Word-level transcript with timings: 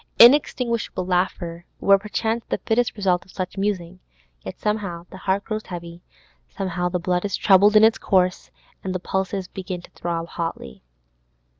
Inextinguishable 0.17 1.05
laughter 1.05 1.63
were 1.79 1.99
perchance 1.99 2.43
the 2.49 2.57
fittest 2.65 2.97
result 2.97 3.23
of 3.23 3.29
such 3.29 3.55
musing; 3.55 3.99
yet 4.41 4.59
somehow 4.59 5.05
the 5.11 5.17
heart 5.19 5.43
grows 5.43 5.67
heavy, 5.67 6.01
somehow 6.49 6.89
the 6.89 6.97
blood 6.97 7.23
is 7.23 7.35
troubled 7.37 7.75
in 7.75 7.83
its 7.83 7.99
course, 7.99 8.49
and 8.83 8.95
the 8.95 8.99
pulses 8.99 9.47
begin 9.47 9.83
to 9.83 9.91
throb 9.91 10.27
hotly. 10.27 10.81